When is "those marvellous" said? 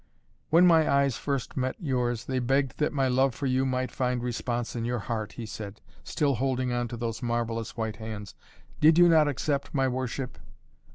6.97-7.77